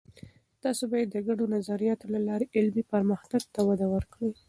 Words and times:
تاسې 0.63 0.83
باید 0.91 1.07
د 1.11 1.17
ګډو 1.27 1.45
نظریاتو 1.55 2.05
له 2.13 2.19
لارې 2.27 2.51
علمي 2.55 2.83
پرمختګ 2.93 3.43
ته 3.53 3.59
وده 3.69 3.87
ورکړئ. 3.95 4.31